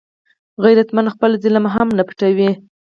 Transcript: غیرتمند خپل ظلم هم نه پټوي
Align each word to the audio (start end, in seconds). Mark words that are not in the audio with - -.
غیرتمند 0.63 1.11
خپل 1.15 1.31
ظلم 1.43 1.65
هم 1.75 1.87
نه 1.97 2.03
پټوي 2.07 2.51